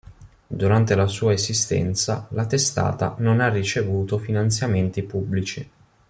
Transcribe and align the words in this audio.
Durante 0.47 0.95
la 0.95 1.05
sua 1.05 1.31
esistenza, 1.31 2.25
la 2.31 2.47
testata 2.47 3.13
non 3.19 3.39
ha 3.39 3.49
ricevuto 3.49 4.17
finanziamenti 4.17 5.03
pubblici. 5.03 5.69